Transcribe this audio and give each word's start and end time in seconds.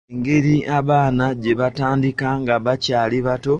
Engeri 0.13 0.55
abaana 0.79 1.25
gye 1.41 1.53
batandika 1.61 2.27
nga 2.41 2.55
bakyali 2.65 3.17
bato. 3.27 3.49